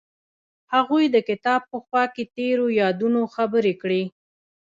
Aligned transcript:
هغوی 0.73 1.05
د 1.09 1.17
کتاب 1.29 1.61
په 1.71 1.77
خوا 1.85 2.03
کې 2.13 2.23
تیرو 2.35 2.65
یادونو 2.81 3.21
خبرې 3.35 3.73
کړې. 3.81 4.03